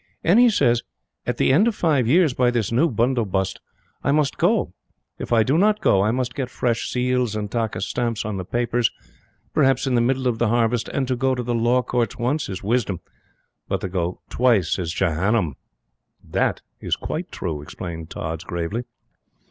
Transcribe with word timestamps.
And 0.23 0.39
he 0.39 0.49
says: 0.49 0.81
'At 1.27 1.37
the 1.37 1.53
end 1.53 1.67
of 1.67 1.75
five 1.75 2.07
years, 2.07 2.33
by 2.33 2.49
this 2.49 2.71
new 2.71 2.89
bundobust, 2.89 3.59
I 4.03 4.11
must 4.11 4.39
go. 4.39 4.73
If 5.19 5.31
I 5.31 5.43
do 5.43 5.59
not 5.59 5.79
go, 5.79 6.01
I 6.01 6.09
must 6.09 6.33
get 6.33 6.49
fresh 6.49 6.89
seals 6.89 7.35
and 7.35 7.51
takkus 7.51 7.85
stamps 7.85 8.25
on 8.25 8.37
the 8.37 8.43
papers, 8.43 8.89
perhaps 9.53 9.85
in 9.85 9.93
the 9.93 10.01
middle 10.01 10.25
of 10.27 10.39
the 10.39 10.47
harvest, 10.47 10.87
and 10.87 11.07
to 11.07 11.15
go 11.15 11.35
to 11.35 11.43
the 11.43 11.53
law 11.53 11.83
courts 11.83 12.17
once 12.17 12.49
is 12.49 12.63
wisdom, 12.63 12.99
but 13.67 13.81
to 13.81 13.89
go 13.89 14.21
twice 14.31 14.79
is 14.79 14.91
Jehannum.' 14.91 15.53
That 16.27 16.63
is 16.79 16.95
QUITE 16.95 17.31
true," 17.31 17.61
explained 17.61 18.09
Tods, 18.09 18.43
gravely. 18.43 18.85